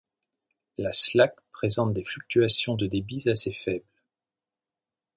La 0.79 0.91
Slack 0.91 1.35
présente 1.51 1.93
des 1.93 2.03
fluctuations 2.03 2.73
de 2.73 2.87
débits 2.87 3.29
assez 3.29 3.53
faibles. 3.53 3.85